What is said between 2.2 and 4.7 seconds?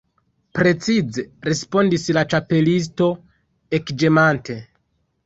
Ĉapelisto, ekĝemante.